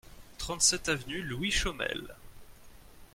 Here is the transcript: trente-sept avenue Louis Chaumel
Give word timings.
trente-sept 0.39 0.89
avenue 0.89 1.21
Louis 1.21 1.51
Chaumel 1.51 2.15